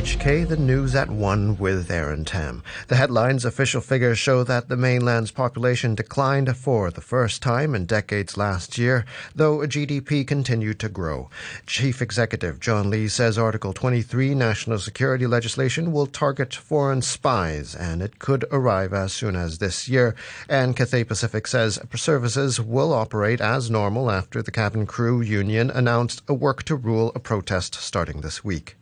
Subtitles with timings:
[0.00, 2.62] RTHK, the news at 1 with Aaron Tam.
[2.88, 7.84] The headline's official figures show that the mainland's population declined for the first time in
[7.84, 9.04] decades last year,
[9.34, 11.28] though GDP continued to grow.
[11.66, 18.00] Chief Executive John Lee says Article 23 national security legislation will target foreign spies, and
[18.00, 20.14] it could arrive as soon as this year.
[20.48, 26.22] And Cathay Pacific says services will operate as normal after the cabin crew union announced
[26.26, 28.76] a work to rule a protest starting this week.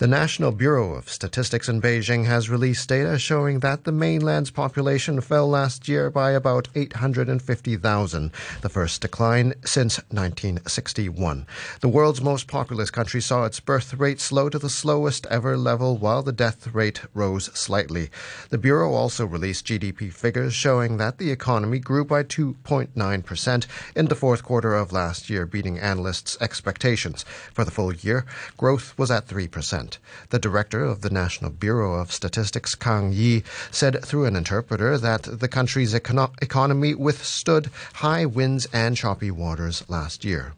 [0.00, 5.20] The National Bureau of Statistics in Beijing has released data showing that the mainland's population
[5.20, 8.32] fell last year by about 850,000,
[8.62, 11.46] the first decline since 1961.
[11.82, 15.98] The world's most populous country saw its birth rate slow to the slowest ever level,
[15.98, 18.08] while the death rate rose slightly.
[18.48, 24.14] The Bureau also released GDP figures showing that the economy grew by 2.9% in the
[24.14, 27.26] fourth quarter of last year, beating analysts' expectations.
[27.52, 28.24] For the full year,
[28.56, 29.89] growth was at 3%.
[30.30, 35.22] The director of the National Bureau of Statistics, Kang Yi, said through an interpreter that
[35.24, 40.54] the country's econo- economy withstood high winds and choppy waters last year.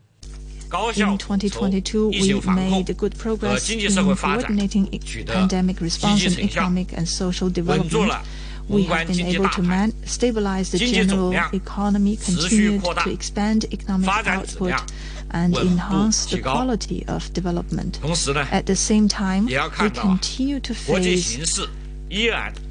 [0.96, 4.88] In 2022, we made good progress in coordinating
[5.26, 8.24] pandemic response and economic and social development.
[8.68, 14.70] We have been able to man- stabilize the general economy, continued to expand economic output,
[15.30, 17.98] and enhance the quality of development.
[18.50, 21.60] At the same time, we continue to face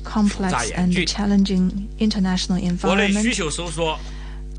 [0.04, 3.26] complex and challenging international environment.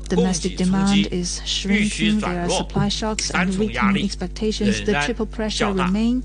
[0.09, 4.81] Domestic demand is shrinking, there are supply shocks and weakening expectations.
[4.85, 6.23] The triple pressure remain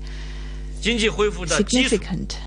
[0.81, 2.39] significant.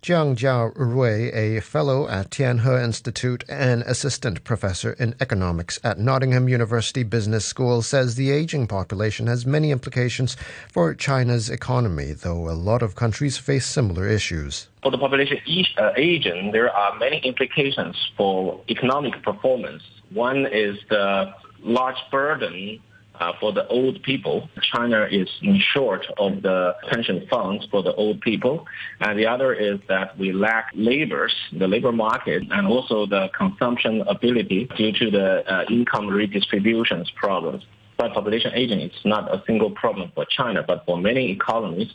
[0.00, 7.02] Jiang Jiarui, a fellow at Taihe Institute and assistant professor in economics at Nottingham University
[7.02, 10.36] Business School, says the aging population has many implications
[10.72, 14.68] for China's economy, though a lot of countries face similar issues.
[14.82, 15.38] For the population
[15.76, 19.82] uh, aging, there are many implications for economic performance.
[20.10, 21.34] One is the
[21.64, 22.80] large burden
[23.20, 24.48] uh, for the old people.
[24.72, 28.66] China is in short of the pension funds for the old people.
[29.00, 34.02] And the other is that we lack labors, the labor market, and also the consumption
[34.02, 37.64] ability due to the uh, income redistributions problems.
[37.96, 41.88] But population aging is not a single problem for China, but for many economies,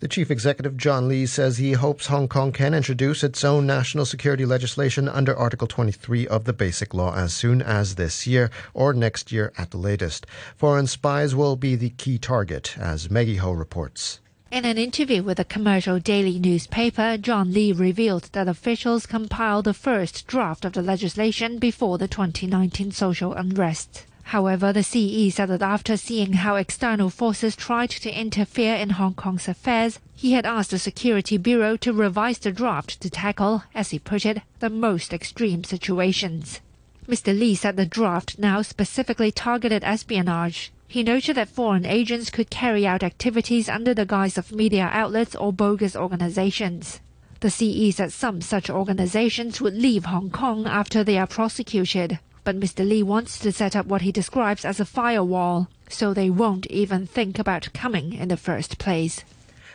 [0.00, 4.06] the chief executive, John Lee, says he hopes Hong Kong can introduce its own national
[4.06, 8.94] security legislation under Article 23 of the Basic Law as soon as this year or
[8.94, 10.26] next year at the latest.
[10.56, 14.20] Foreign spies will be the key target, as Maggie Ho reports.
[14.50, 19.74] In an interview with a commercial daily newspaper, John Lee revealed that officials compiled the
[19.74, 24.06] first draft of the legislation before the 2019 social unrest.
[24.30, 29.14] However, the CE said that after seeing how external forces tried to interfere in Hong
[29.14, 33.90] Kong's affairs, he had asked the Security Bureau to revise the draft to tackle, as
[33.90, 36.60] he put it, the most extreme situations.
[37.08, 37.36] Mr.
[37.36, 40.70] Lee said the draft now specifically targeted espionage.
[40.86, 45.34] He noted that foreign agents could carry out activities under the guise of media outlets
[45.34, 47.00] or bogus organizations.
[47.40, 52.20] The CE said some such organizations would leave Hong Kong after they are prosecuted.
[52.44, 52.88] But Mr.
[52.88, 57.06] Lee wants to set up what he describes as a firewall, so they won't even
[57.06, 59.24] think about coming in the first place.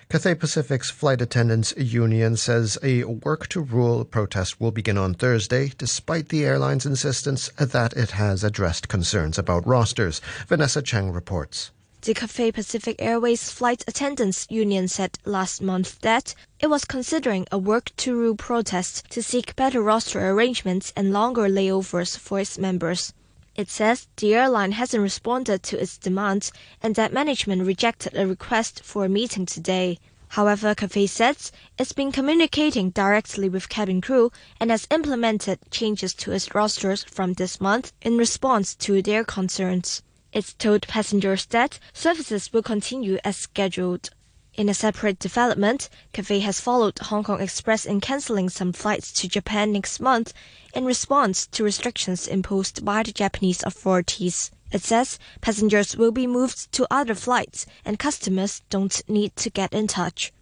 [0.08, 5.72] Cathay Pacific's Flight Attendants Union says a work to rule protest will begin on Thursday,
[5.78, 10.22] despite the airline's insistence that it has addressed concerns about rosters.
[10.48, 11.72] Vanessa Cheng reports.
[12.06, 17.58] The Cathay Pacific Airways Flight Attendants Union said last month that it was considering a
[17.58, 23.12] work to rule protest to seek better roster arrangements and longer layovers for its members.
[23.56, 28.84] It says the airline hasn't responded to its demands and that management rejected a request
[28.84, 29.98] for a meeting today.
[30.28, 36.34] However, Cathay says it's been communicating directly with cabin crew and has implemented changes to
[36.34, 40.04] its rosters from this month in response to their concerns.
[40.36, 44.10] It's told passengers that services will continue as scheduled.
[44.56, 49.30] In a separate development, Cathay has followed Hong Kong Express in cancelling some flights to
[49.30, 50.34] Japan next month
[50.74, 54.52] in response to restrictions imposed by the Japanese authorities.
[54.74, 59.72] It says passengers will be moved to other flights and customers don't need to get
[59.72, 60.34] in touch.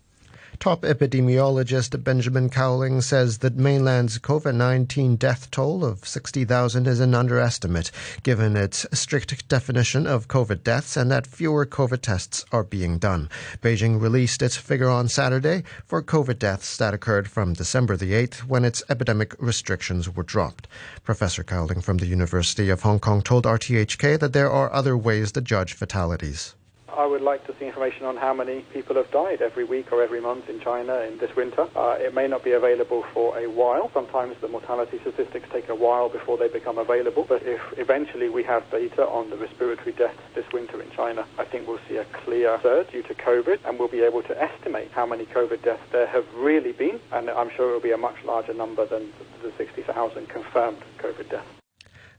[0.59, 7.13] Top epidemiologist Benjamin Cowling says that mainland's COVID 19 death toll of 60,000 is an
[7.13, 7.91] underestimate,
[8.23, 13.29] given its strict definition of COVID deaths and that fewer COVID tests are being done.
[13.61, 18.39] Beijing released its figure on Saturday for COVID deaths that occurred from December the 8th
[18.45, 20.67] when its epidemic restrictions were dropped.
[21.03, 25.31] Professor Cowling from the University of Hong Kong told RTHK that there are other ways
[25.33, 26.55] to judge fatalities
[26.95, 30.03] I would like to see information on how many people have died every week or
[30.03, 31.67] every month in China in this winter.
[31.75, 33.89] Uh, it may not be available for a while.
[33.93, 37.25] Sometimes the mortality statistics take a while before they become available.
[37.27, 41.45] But if eventually we have data on the respiratory deaths this winter in China, I
[41.45, 44.91] think we'll see a clear surge due to COVID and we'll be able to estimate
[44.91, 46.99] how many COVID deaths there have really been.
[47.11, 49.11] And I'm sure it will be a much larger number than
[49.41, 51.62] the 60,000 confirmed COVID deaths.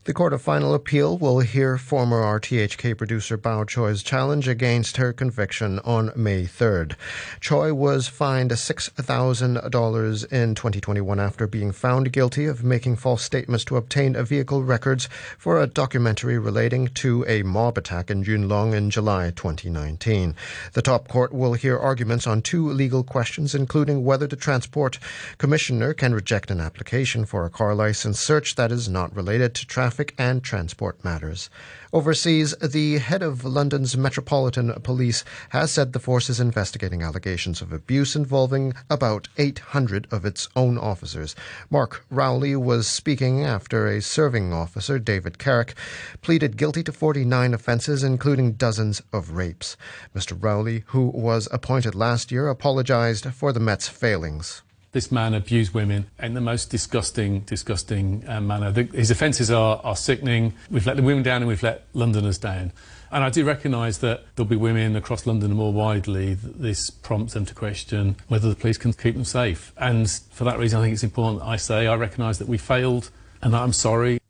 [0.05, 5.15] The Court of Final Appeal will hear former RTHK producer Bao Choy's challenge against her
[5.15, 6.95] conviction on May 3rd.
[7.41, 13.79] Choi was fined $6,000 in 2021 after being found guilty of making false statements to
[13.79, 15.09] obtain a vehicle records
[15.39, 20.37] for a documentary relating to a mob attack in Yuen Long in July 2019.
[20.75, 24.99] The top court will hear arguments on two legal questions, including whether the Transport
[25.39, 29.67] Commissioner can reject an application for a car license search that is not related to
[29.67, 31.49] traffic traffic and transport matters.
[31.93, 37.73] Overseas, the head of London's Metropolitan Police has said the force is investigating allegations of
[37.73, 41.37] abuse involving about 800 of its own officers.
[41.71, 45.77] Mark Rowley was speaking after a serving officer, David Carrick,
[46.23, 49.77] pleaded guilty to 49 offences, including dozens of rapes.
[50.13, 50.37] Mr.
[50.37, 54.63] Rowley, who was appointed last year, apologised for the Met's failings
[54.95, 58.71] this man abused women in the most disgusting, disgusting uh, manner.
[58.71, 60.55] The, his offences are, are sickening.
[60.71, 62.73] We've let the women down and we've let Londoners down.
[63.11, 66.91] And I do recognise that there'll be women across London and more widely that this
[66.91, 69.73] prompts them to question whether the police can keep them safe.
[69.77, 72.57] And for that reason, I think it's important that I say I recognise that we
[72.57, 73.11] failed
[73.43, 74.21] and that I'm sorry.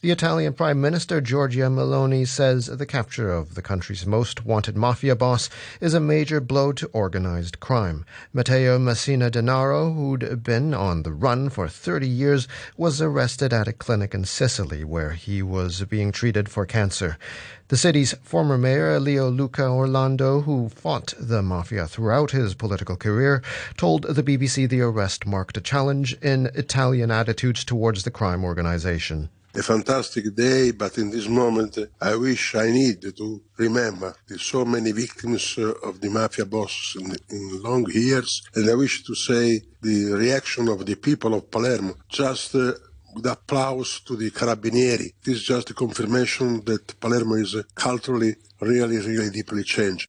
[0.00, 5.16] The Italian Prime Minister Giorgia Meloni says the capture of the country's most wanted mafia
[5.16, 5.50] boss
[5.80, 8.04] is a major blow to organized crime.
[8.32, 12.46] Matteo Messina Denaro, who'd been on the run for 30 years,
[12.76, 17.18] was arrested at a clinic in Sicily where he was being treated for cancer.
[17.66, 23.42] The city's former mayor, Leoluca Orlando, who fought the mafia throughout his political career,
[23.76, 29.28] told the BBC the arrest marked a challenge in Italian attitudes towards the crime organization
[29.58, 34.64] a fantastic day, but in this moment I wish I need to remember the so
[34.64, 39.14] many victims uh, of the mafia bosses in, in, long years, and I wish to
[39.14, 42.72] say the reaction of the people of Palermo just uh,
[43.14, 45.12] with applause to the Carabinieri.
[45.24, 50.08] This is just a confirmation that Palermo is uh, culturally really, really deeply changed.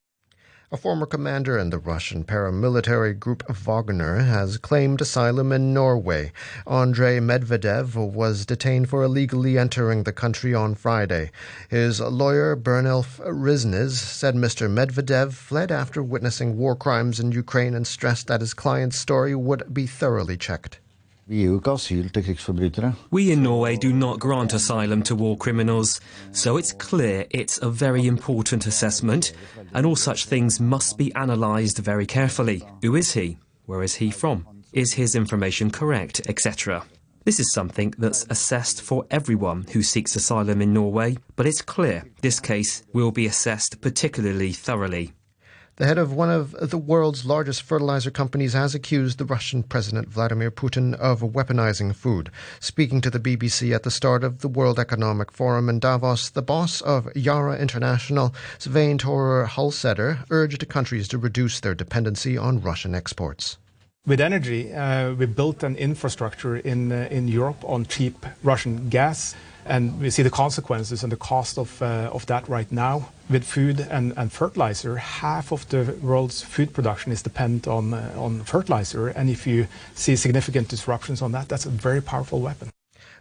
[0.71, 6.31] A former commander in the Russian paramilitary group Wagner has claimed asylum in Norway.
[6.67, 11.31] Andrei Medvedev was detained for illegally entering the country on Friday.
[11.69, 14.69] His lawyer, Brynjulf Risnes, said Mr.
[14.69, 19.73] Medvedev fled after witnessing war crimes in Ukraine and stressed that his client's story would
[19.73, 20.79] be thoroughly checked.
[23.11, 27.69] We in Norway do not grant asylum to war criminals, so it's clear it's a
[27.69, 29.33] very important assessment,
[29.75, 32.63] and all such things must be analysed very carefully.
[32.81, 33.37] Who is he?
[33.67, 34.47] Where is he from?
[34.73, 36.83] Is his information correct, etc.?
[37.25, 42.05] This is something that's assessed for everyone who seeks asylum in Norway, but it's clear
[42.21, 45.13] this case will be assessed particularly thoroughly.
[45.79, 50.09] The head of one of the world's largest fertilizer companies has accused the Russian President
[50.09, 52.29] Vladimir Putin of weaponizing food.
[52.59, 56.41] Speaking to the BBC at the start of the World Economic Forum in Davos, the
[56.41, 62.93] boss of Yara International, Svein Tore Holsether, urged countries to reduce their dependency on Russian
[62.93, 63.57] exports.
[64.05, 69.33] With energy, uh, we built an infrastructure in, uh, in Europe on cheap Russian gas
[69.69, 73.09] and we see the consequences and the cost of, uh, of that right now.
[73.29, 78.13] With food and, and fertilizer, half of the world's food production is dependent on, uh,
[78.17, 79.07] on fertilizer.
[79.09, 82.71] And if you see significant disruptions on that, that's a very powerful weapon.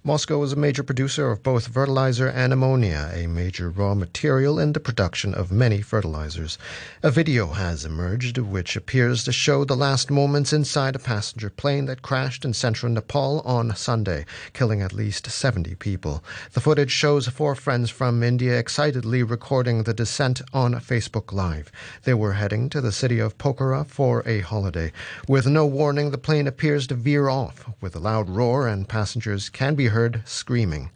[0.04, 4.72] Moscow is a major producer of both fertilizer and ammonia, a major raw material in
[4.72, 6.56] the production of many fertilizers.
[7.02, 11.86] A video has emerged which appears to show the last moments inside a passenger plane
[11.86, 16.22] that crashed in central Nepal on Sunday, killing at least 70 people.
[16.52, 21.72] The footage shows four friends from India excitedly recording the descent on Facebook Live.
[22.04, 24.92] They were heading to the city of Pokhara for a holiday.
[25.26, 29.48] With no warning, the plane appears to veer off with a loud roar, and passengers
[29.48, 30.90] can be heard screaming.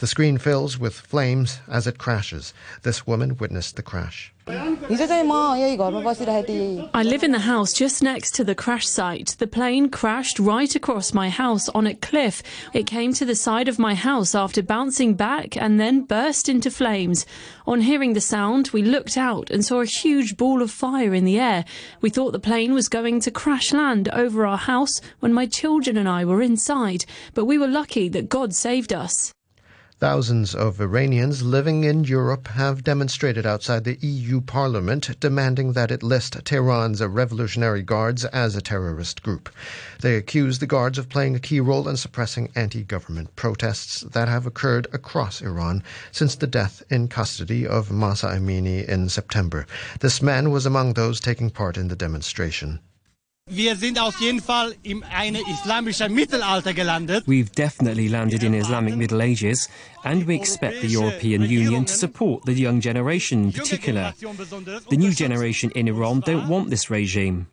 [0.00, 2.54] The screen fills with flames as it crashes.
[2.84, 4.32] This woman witnessed the crash.
[4.48, 4.70] I
[7.02, 9.36] live in the house just next to the crash site.
[9.38, 12.42] The plane crashed right across my house on a cliff.
[12.72, 16.70] It came to the side of my house after bouncing back and then burst into
[16.70, 17.26] flames.
[17.66, 21.26] On hearing the sound, we looked out and saw a huge ball of fire in
[21.26, 21.66] the air.
[22.00, 25.98] We thought the plane was going to crash land over our house when my children
[25.98, 27.04] and I were inside,
[27.34, 29.34] but we were lucky that God saved us.
[30.00, 36.02] Thousands of Iranians living in Europe have demonstrated outside the EU Parliament demanding that it
[36.02, 39.50] list Tehran's Revolutionary Guards as a terrorist group.
[40.00, 44.26] They accuse the guards of playing a key role in suppressing anti government protests that
[44.26, 49.66] have occurred across Iran since the death in custody of Mahsa Amini in September.
[50.00, 52.80] This man was among those taking part in the demonstration.
[53.52, 57.24] Wir sind auf jeden Fall in eine islamische Mittelalter gelandet.
[57.26, 59.68] We've definitely landed in Islamic Middle Ages,
[60.04, 64.14] and we expect the European Union to support the young generation in particular.
[64.88, 67.48] The new generation in Iran don't want this regime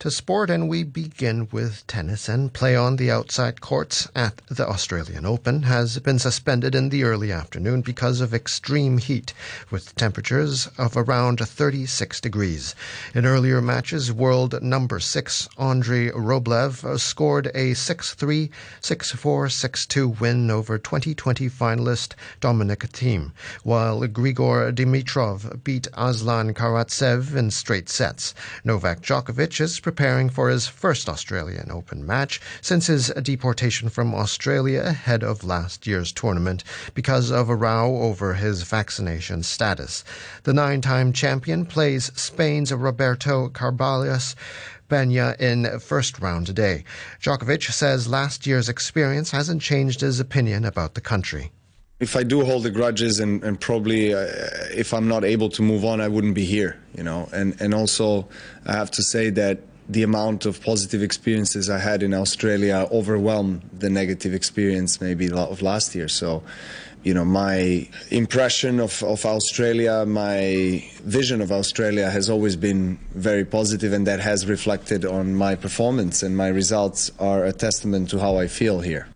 [0.00, 2.26] to sport, and we begin with tennis.
[2.26, 7.04] And play on the outside courts at the Australian Open has been suspended in the
[7.04, 9.34] early afternoon because of extreme heat,
[9.70, 12.74] with temperatures of around 36 degrees.
[13.14, 19.48] In earlier matches, world number six Andrei Rublev uh, scored a 6 3, 6 4,
[19.50, 23.32] 6 2 win over 2020 finalist Dominic Thiem,
[23.64, 28.34] while Grigor Dimitrov beat Aslan Karatsev in straight sets.
[28.64, 34.82] Novak Djokovic is preparing for his first Australian Open match since his deportation from Australia
[34.82, 36.62] ahead of last year's tournament
[36.94, 40.04] because of a row over his vaccination status.
[40.44, 44.36] The nine time champion plays Spain's Roberto Carballes.
[44.88, 46.84] Baena in first round today.
[47.20, 51.50] Djokovic says last year's experience hasn't changed his opinion about the country
[52.00, 54.26] if I do hold the grudges and, and probably uh,
[54.72, 57.28] if I'm not able to move on, I wouldn't be here, you know.
[57.32, 58.26] And and also,
[58.66, 63.62] I have to say that the amount of positive experiences I had in Australia overwhelmed
[63.76, 66.06] the negative experience maybe of last year.
[66.06, 66.44] So,
[67.02, 73.44] you know, my impression of, of Australia, my vision of Australia has always been very
[73.44, 78.20] positive, and that has reflected on my performance, and my results are a testament to
[78.20, 79.08] how I feel here.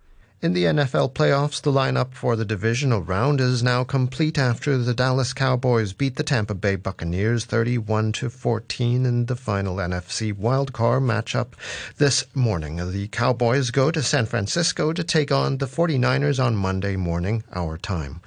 [0.45, 4.93] In the NFL playoffs, the lineup for the divisional round is now complete after the
[4.93, 11.01] Dallas Cowboys beat the Tampa Bay Buccaneers 31 to 14 in the final NFC wildcard
[11.01, 11.55] matchup
[11.97, 12.77] this morning.
[12.77, 17.79] The Cowboys go to San Francisco to take on the 49ers on Monday morning, our
[17.79, 18.21] time.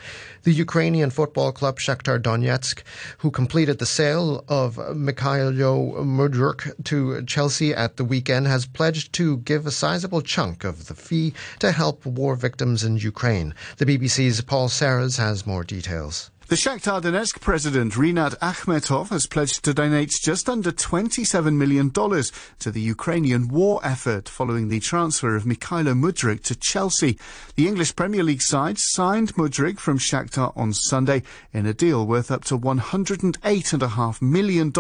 [0.48, 2.82] The Ukrainian football club Shakhtar Donetsk,
[3.18, 9.40] who completed the sale of Mykhailo Mudryk to Chelsea at the weekend, has pledged to
[9.40, 13.54] give a sizable chunk of the fee to help war victims in Ukraine.
[13.76, 16.32] The BBC's Paul Serres has more details.
[16.50, 22.72] The Shakhtar Donetsk president, Rinat Akhmetov, has pledged to donate just under $27 million to
[22.72, 27.20] the Ukrainian war effort following the transfer of Mykhailo Mudryk to Chelsea.
[27.58, 32.32] The English Premier League side signed Mudryk from Shakhtar on Sunday in a deal worth
[32.32, 34.72] up to $108.5 million,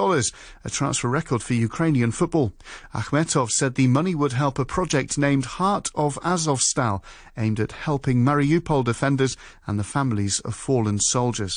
[0.63, 2.53] a transfer record for Ukrainian football.
[2.93, 7.03] Akhmetov said the money would help a project named Heart of Azovstal,
[7.37, 9.35] aimed at helping Mariupol defenders
[9.67, 11.56] and the families of fallen soldiers.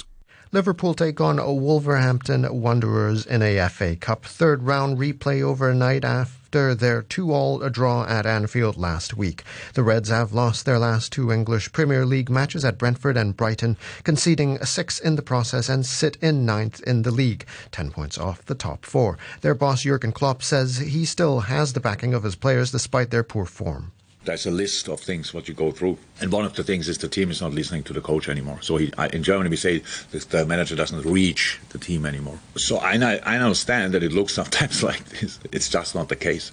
[0.52, 7.02] Liverpool take on Wolverhampton Wanderers in a FA Cup third round replay overnight after their
[7.02, 9.44] 2 all draw at Anfield last week.
[9.74, 13.76] The Reds have lost their last two English Premier League matches at Brentford and Brighton,
[14.02, 18.44] conceding six in the process and sit in ninth in the league, 10 points off
[18.44, 19.18] the top four.
[19.42, 23.22] Their boss Jurgen Klopp says he still has the backing of his players despite their
[23.22, 23.92] poor form
[24.24, 26.98] there's a list of things what you go through, and one of the things is
[26.98, 28.58] the team is not listening to the coach anymore.
[28.60, 32.38] So he, I, in Germany we say the manager doesn't reach the team anymore.
[32.56, 35.38] So I, I understand that it looks sometimes like this.
[35.52, 36.52] It's just not the case.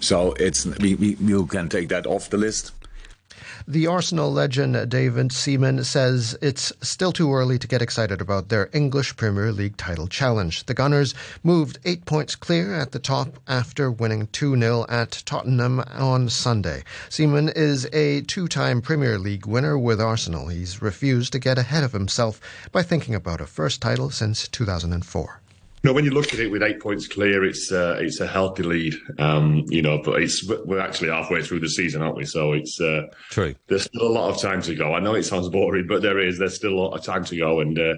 [0.00, 2.72] So it's we, we you can take that off the list.
[3.68, 8.68] The Arsenal legend David Seaman says it's still too early to get excited about their
[8.72, 10.66] English Premier League title challenge.
[10.66, 11.14] The Gunners
[11.44, 16.82] moved eight points clear at the top after winning 2 0 at Tottenham on Sunday.
[17.08, 20.48] Seaman is a two time Premier League winner with Arsenal.
[20.48, 22.40] He's refused to get ahead of himself
[22.72, 25.41] by thinking about a first title since 2004.
[25.84, 28.62] No, when you look at it with eight points clear, it's uh, it's a healthy
[28.62, 28.94] lead.
[29.18, 32.24] Um, you know, but it's we're actually halfway through the season, aren't we?
[32.24, 33.54] So it's uh, true.
[33.66, 34.94] There's still a lot of time to go.
[34.94, 36.38] I know it sounds boring, but there is.
[36.38, 37.94] There's still a lot of time to go, and uh,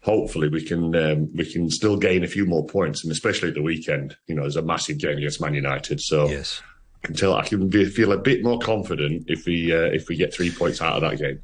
[0.00, 3.54] hopefully we can um, we can still gain a few more points, and especially at
[3.54, 4.16] the weekend.
[4.26, 6.60] You know, there's a massive game against Man United, so yes.
[7.04, 10.08] I can tell I can be, feel a bit more confident if we uh, if
[10.08, 11.40] we get three points out of that game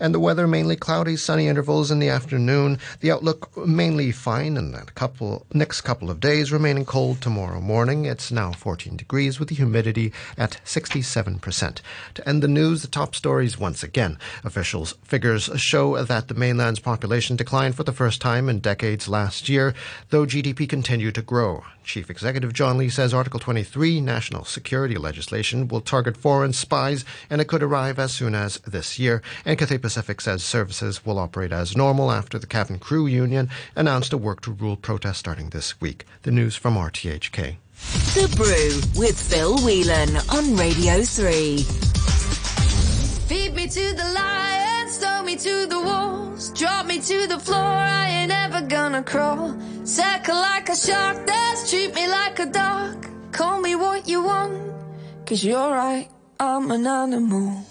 [0.00, 2.78] and the weather mainly cloudy, sunny intervals in the afternoon.
[3.00, 8.04] The outlook mainly fine, in the couple next couple of days remaining cold tomorrow morning.
[8.04, 11.80] It's now 14 degrees with the humidity at 67%.
[12.14, 14.18] To end the news, the top stories once again.
[14.44, 19.48] Officials' figures show that the mainland's population declined for the first time in decades last
[19.48, 19.74] year,
[20.10, 21.64] though GDP continued to grow.
[21.88, 27.40] Chief Executive John Lee says Article 23 national security legislation will target foreign spies and
[27.40, 29.22] it could arrive as soon as this year.
[29.46, 34.12] And Cathay Pacific says services will operate as normal after the cabin crew union announced
[34.12, 36.04] a work to rule protest starting this week.
[36.24, 37.56] The news from RTHK.
[38.14, 41.62] The Brew with Phil Whelan on Radio 3.
[43.28, 44.47] Feed me to the throw
[45.28, 49.54] me to the walls, drop me to the floor, I ain't ever gonna crawl.
[49.84, 53.06] Circle like a shark, that's treat me like a dog.
[53.30, 54.54] Call me what you want,
[55.26, 56.08] cause you're right,
[56.40, 57.62] I'm an animal.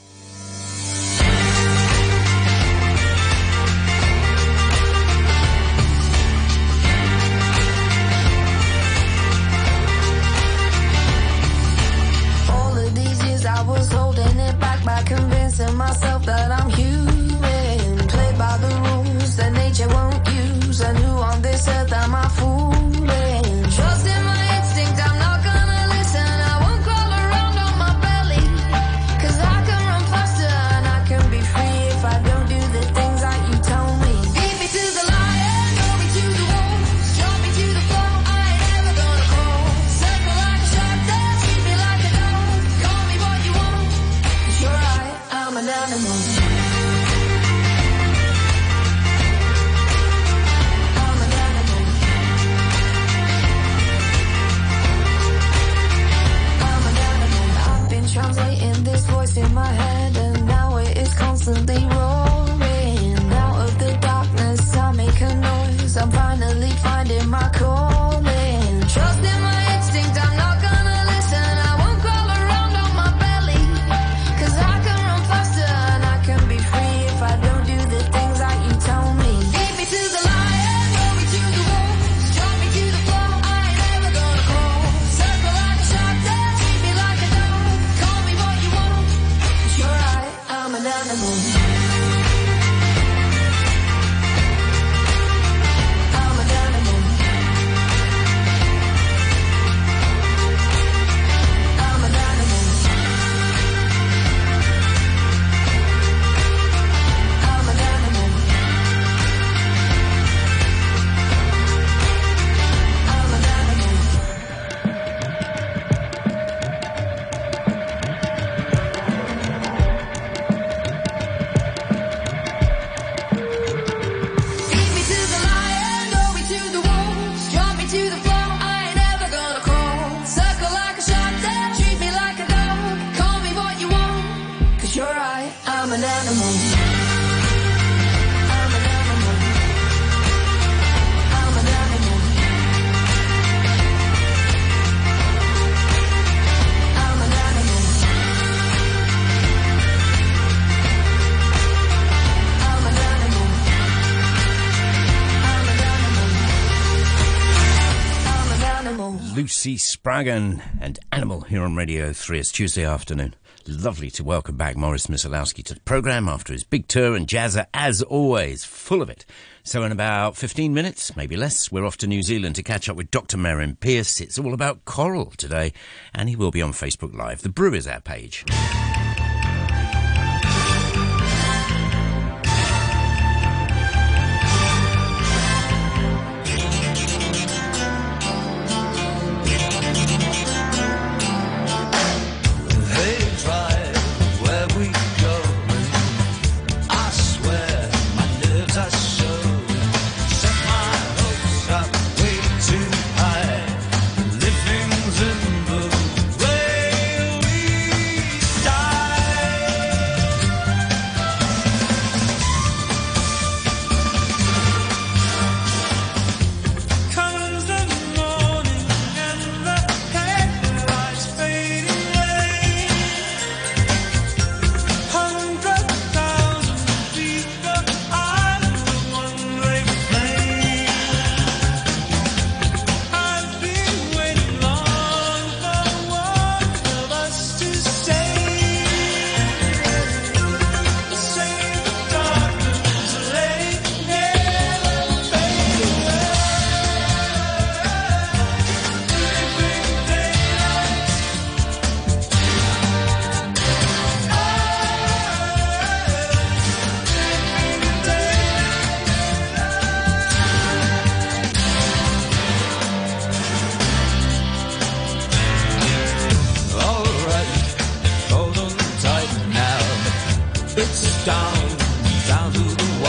[159.67, 162.39] Lucy Spraggan and Animal here on Radio 3.
[162.39, 163.35] It's Tuesday afternoon.
[163.67, 167.65] Lovely to welcome back Morris Misalowski to the programme after his big tour and Jazza,
[167.73, 169.25] as always, full of it.
[169.63, 172.95] So in about 15 minutes, maybe less, we're off to New Zealand to catch up
[172.95, 173.35] with Dr.
[173.35, 174.21] Merrin Pierce.
[174.21, 175.73] It's all about coral today,
[176.15, 177.41] and he will be on Facebook Live.
[177.41, 178.45] The Brew is our page.